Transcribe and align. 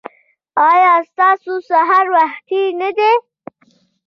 ایا 0.69 0.93
ستاسو 1.09 1.53
سهار 1.69 2.05
وختي 2.15 2.61
نه 2.81 2.89
دی؟ 2.97 3.11